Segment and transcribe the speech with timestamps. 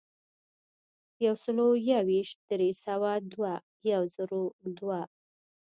[1.25, 3.53] یو سلو یو ویشت، درې سوه دوه،
[3.91, 4.43] یو زرو
[4.77, 5.01] دوه.